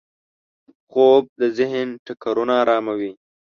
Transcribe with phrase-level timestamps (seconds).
[0.89, 3.11] خوب د ذهن ټکرونه اراموي